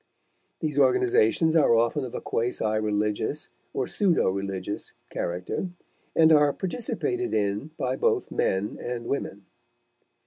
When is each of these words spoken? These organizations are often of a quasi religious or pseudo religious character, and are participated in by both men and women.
These 0.61 0.79
organizations 0.79 1.55
are 1.55 1.75
often 1.75 2.03
of 2.03 2.15
a 2.15 2.21
quasi 2.21 2.79
religious 2.79 3.49
or 3.71 3.85
pseudo 3.85 4.29
religious 4.31 4.93
character, 5.11 5.69
and 6.15 6.31
are 6.31 6.51
participated 6.53 7.35
in 7.35 7.69
by 7.77 7.95
both 7.97 8.31
men 8.31 8.79
and 8.81 9.05
women. 9.05 9.45